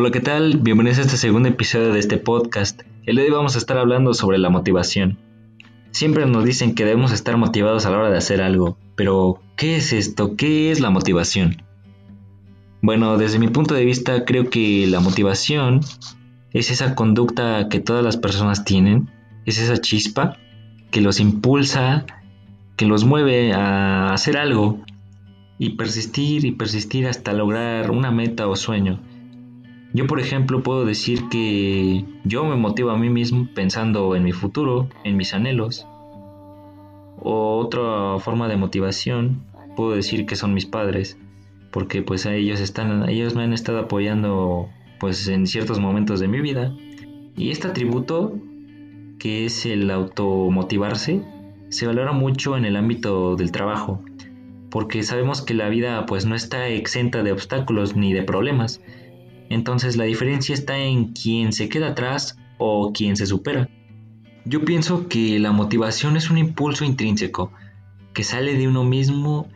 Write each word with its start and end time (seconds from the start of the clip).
Hola, 0.00 0.12
¿qué 0.12 0.20
tal? 0.20 0.58
Bienvenidos 0.58 1.00
a 1.00 1.02
este 1.02 1.16
segundo 1.16 1.48
episodio 1.48 1.92
de 1.92 1.98
este 1.98 2.18
podcast. 2.18 2.82
El 3.04 3.16
día 3.16 3.24
de 3.24 3.30
hoy 3.30 3.36
vamos 3.36 3.56
a 3.56 3.58
estar 3.58 3.78
hablando 3.78 4.14
sobre 4.14 4.38
la 4.38 4.48
motivación. 4.48 5.18
Siempre 5.90 6.24
nos 6.24 6.44
dicen 6.44 6.76
que 6.76 6.84
debemos 6.84 7.10
estar 7.10 7.36
motivados 7.36 7.84
a 7.84 7.90
la 7.90 7.98
hora 7.98 8.10
de 8.10 8.16
hacer 8.16 8.40
algo, 8.40 8.78
pero 8.94 9.42
¿qué 9.56 9.74
es 9.74 9.92
esto? 9.92 10.36
¿Qué 10.36 10.70
es 10.70 10.78
la 10.78 10.90
motivación? 10.90 11.64
Bueno, 12.80 13.18
desde 13.18 13.40
mi 13.40 13.48
punto 13.48 13.74
de 13.74 13.84
vista 13.84 14.24
creo 14.24 14.50
que 14.50 14.86
la 14.86 15.00
motivación 15.00 15.80
es 16.52 16.70
esa 16.70 16.94
conducta 16.94 17.68
que 17.68 17.80
todas 17.80 18.04
las 18.04 18.16
personas 18.16 18.64
tienen, 18.64 19.10
es 19.46 19.58
esa 19.58 19.80
chispa 19.80 20.36
que 20.92 21.00
los 21.00 21.18
impulsa, 21.18 22.06
que 22.76 22.86
los 22.86 23.02
mueve 23.04 23.52
a 23.52 24.12
hacer 24.12 24.36
algo 24.36 24.78
y 25.58 25.70
persistir 25.70 26.44
y 26.44 26.52
persistir 26.52 27.08
hasta 27.08 27.32
lograr 27.32 27.90
una 27.90 28.12
meta 28.12 28.46
o 28.46 28.54
sueño. 28.54 29.00
Yo, 29.94 30.06
por 30.06 30.20
ejemplo, 30.20 30.62
puedo 30.62 30.84
decir 30.84 31.28
que 31.30 32.04
yo 32.24 32.44
me 32.44 32.56
motivo 32.56 32.90
a 32.90 32.98
mí 32.98 33.08
mismo 33.08 33.48
pensando 33.54 34.14
en 34.14 34.22
mi 34.22 34.32
futuro, 34.32 34.88
en 35.02 35.16
mis 35.16 35.32
anhelos. 35.32 35.86
O 37.20 37.56
otra 37.58 38.18
forma 38.18 38.48
de 38.48 38.56
motivación, 38.56 39.42
puedo 39.76 39.92
decir 39.92 40.26
que 40.26 40.36
son 40.36 40.52
mis 40.52 40.66
padres, 40.66 41.18
porque 41.70 42.02
pues 42.02 42.26
ellos 42.26 42.60
están, 42.60 43.08
ellos 43.08 43.34
me 43.34 43.44
han 43.44 43.54
estado 43.54 43.78
apoyando 43.78 44.68
pues 45.00 45.26
en 45.28 45.46
ciertos 45.46 45.80
momentos 45.80 46.20
de 46.20 46.28
mi 46.28 46.40
vida. 46.40 46.76
Y 47.36 47.50
este 47.50 47.68
atributo, 47.68 48.34
que 49.18 49.46
es 49.46 49.64
el 49.64 49.90
automotivarse, 49.90 51.22
se 51.70 51.86
valora 51.86 52.12
mucho 52.12 52.56
en 52.58 52.66
el 52.66 52.76
ámbito 52.76 53.36
del 53.36 53.52
trabajo, 53.52 54.02
porque 54.70 55.02
sabemos 55.02 55.40
que 55.40 55.54
la 55.54 55.70
vida 55.70 56.04
pues 56.04 56.26
no 56.26 56.34
está 56.34 56.68
exenta 56.68 57.22
de 57.22 57.32
obstáculos 57.32 57.96
ni 57.96 58.12
de 58.12 58.22
problemas 58.22 58.82
entonces 59.48 59.96
la 59.96 60.04
diferencia 60.04 60.54
está 60.54 60.76
en 60.78 61.12
quién 61.12 61.52
se 61.52 61.68
queda 61.68 61.88
atrás 61.88 62.38
o 62.58 62.92
quién 62.92 63.16
se 63.16 63.26
supera. 63.26 63.68
Yo 64.44 64.64
pienso 64.64 65.08
que 65.08 65.38
la 65.38 65.52
motivación 65.52 66.16
es 66.16 66.30
un 66.30 66.38
impulso 66.38 66.84
intrínseco 66.84 67.52
que 68.12 68.24
sale 68.24 68.54
de 68.56 68.68
uno 68.68 68.84
mismo 68.84 69.48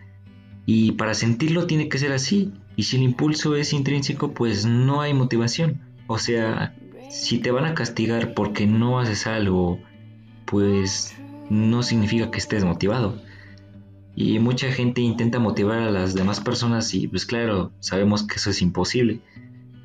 y 0.67 0.93
para 0.93 1.15
sentirlo 1.15 1.67
tiene 1.67 1.89
que 1.89 1.99
ser 1.99 2.13
así. 2.13 2.53
Y 2.77 2.85
si 2.85 2.97
el 2.97 3.03
impulso 3.03 3.57
es 3.57 3.73
intrínseco, 3.73 4.33
pues 4.33 4.65
no 4.65 5.01
hay 5.01 5.15
motivación. 5.15 5.81
O 6.07 6.19
sea, 6.19 6.75
si 7.11 7.39
te 7.39 7.51
van 7.51 7.65
a 7.65 7.75
castigar 7.75 8.35
porque 8.35 8.67
no 8.67 8.99
haces 8.99 9.27
algo, 9.27 9.79
pues 10.47 11.15
no 11.51 11.83
significa 11.83 12.31
que 12.31 12.39
estés 12.39 12.65
motivado. 12.65 13.21
Y 14.15 14.39
mucha 14.39 14.71
gente 14.73 15.01
intenta 15.01 15.39
motivar 15.39 15.79
a 15.79 15.91
las 15.91 16.15
demás 16.15 16.41
personas 16.41 16.93
y 16.95 17.09
pues 17.09 17.25
claro, 17.25 17.73
sabemos 17.81 18.27
que 18.27 18.37
eso 18.37 18.51
es 18.51 18.61
imposible 18.61 19.21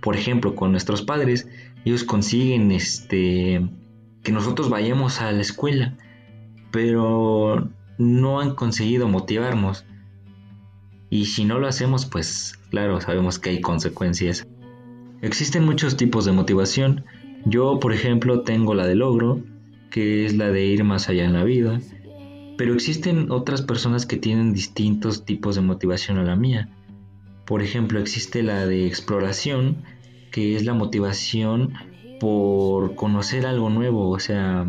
por 0.08 0.16
ejemplo, 0.16 0.56
con 0.56 0.72
nuestros 0.72 1.02
padres, 1.02 1.50
ellos 1.84 2.06
consiguen 2.06 2.72
este 2.72 3.62
que 4.24 4.32
nosotros 4.32 4.70
vayamos 4.70 5.20
a 5.20 5.34
la 5.34 5.42
escuela, 5.42 5.98
pero 6.72 7.68
no 7.98 8.40
han 8.40 8.56
conseguido 8.56 9.10
motivarnos. 9.10 9.84
Y 11.10 11.26
si 11.26 11.44
no 11.44 11.60
lo 11.60 11.68
hacemos, 11.68 12.06
pues 12.06 12.58
claro, 12.70 13.02
sabemos 13.02 13.38
que 13.38 13.50
hay 13.50 13.60
consecuencias. 13.60 14.48
Existen 15.22 15.66
muchos 15.66 15.98
tipos 15.98 16.24
de 16.24 16.32
motivación. 16.32 17.04
Yo, 17.44 17.78
por 17.82 17.92
ejemplo, 17.92 18.44
tengo 18.44 18.76
la 18.76 18.88
de 18.88 18.96
logro, 18.96 19.42
que 19.92 20.26
es 20.26 20.38
la 20.38 20.50
de 20.52 20.68
ir 20.68 20.86
más 20.86 21.10
allá 21.10 21.26
en 21.26 21.34
la 21.34 21.44
vida. 21.44 21.82
Pero 22.58 22.74
existen 22.74 23.30
otras 23.30 23.62
personas 23.62 24.06
que 24.06 24.16
tienen 24.16 24.54
distintos 24.54 25.26
tipos 25.26 25.56
de 25.56 25.64
motivación 25.64 26.18
a 26.18 26.24
la 26.24 26.38
mía. 26.38 26.70
Por 27.46 27.62
ejemplo, 27.62 28.00
existe 28.00 28.42
la 28.42 28.66
de 28.66 28.88
exploración, 28.88 29.84
que 30.38 30.56
es 30.56 30.66
la 30.66 30.76
motivación 30.76 31.74
por 32.20 32.94
conocer 32.94 33.48
algo 33.48 33.72
nuevo, 33.72 34.12
o 34.12 34.20
sea, 34.20 34.68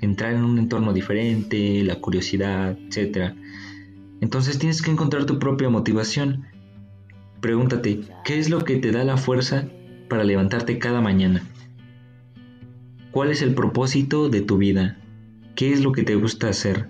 entrar 0.00 0.32
en 0.32 0.44
un 0.44 0.60
entorno 0.60 0.92
diferente, 0.92 1.82
la 1.82 1.96
curiosidad, 1.96 2.78
etc. 2.78 3.34
Entonces 4.20 4.60
tienes 4.60 4.80
que 4.80 4.92
encontrar 4.92 5.26
tu 5.26 5.40
propia 5.40 5.68
motivación. 5.70 6.44
Pregúntate, 7.40 8.02
¿qué 8.24 8.38
es 8.38 8.48
lo 8.48 8.64
que 8.64 8.76
te 8.76 8.92
da 8.92 9.02
la 9.02 9.16
fuerza 9.16 9.66
para 10.08 10.22
levantarte 10.22 10.78
cada 10.78 11.00
mañana? 11.00 11.42
¿Cuál 13.10 13.32
es 13.32 13.42
el 13.42 13.54
propósito 13.54 14.28
de 14.28 14.42
tu 14.42 14.56
vida? 14.56 14.98
¿Qué 15.56 15.72
es 15.72 15.82
lo 15.82 15.90
que 15.90 16.04
te 16.04 16.14
gusta 16.14 16.48
hacer? 16.48 16.88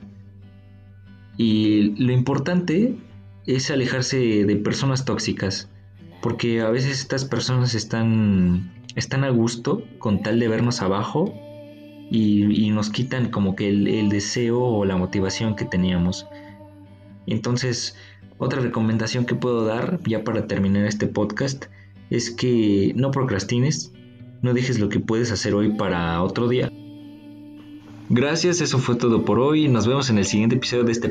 Y 1.39 1.95
lo 1.97 2.13
importante 2.13 2.95
es 3.47 3.71
alejarse 3.71 4.45
de 4.45 4.57
personas 4.57 5.07
tóxicas, 5.07 5.71
porque 6.23 6.61
a 6.63 6.71
veces 6.71 7.01
estas 7.01 7.25
personas 7.25 7.75
están, 7.75 8.71
están 8.95 9.25
a 9.25 9.31
gusto 9.31 9.85
con 9.99 10.23
tal 10.23 10.39
de 10.39 10.49
vernos 10.49 10.81
abajo 10.81 11.35
y, 12.11 12.71
nos 12.71 12.91
quitan 12.91 13.31
como 13.31 13.57
que 13.57 13.69
el, 13.69 13.89
el, 13.89 14.09
deseo 14.09 14.61
o 14.61 14.85
la 14.85 14.97
motivación 14.97 15.57
que 15.57 15.65
teníamos. 15.65 16.27
Entonces, 17.27 17.97
otra 18.39 18.61
recomendación 18.61 19.25
que 19.27 19.35
puedo 19.35 19.65
dar 19.65 20.01
ya 20.05 20.25
para 20.25 20.47
terminar 20.47 20.87
este 20.87 21.07
podcast 21.07 21.67
es 22.11 22.31
que 22.31 22.93
no 22.97 23.11
procrastines, 23.11 23.93
no 24.43 24.53
dejes 24.53 24.79
lo 24.79 24.89
que 24.89 25.01
puedes 25.01 25.33
hacer 25.33 25.55
hoy 25.55 25.71
para 25.71 26.23
otro 26.23 26.49
día. 26.49 26.71
Gracias, 28.15 28.61
eso 28.61 28.79
fue 28.79 28.97
todo 28.97 29.25
por 29.25 29.39
hoy. 29.39 29.69
Nos 29.69 29.87
vemos 29.87 30.11
en 30.11 30.19
el 30.19 30.27
siguiente 30.27 30.57
episodio 30.57 30.85
de 30.85 30.93
este 30.93 31.01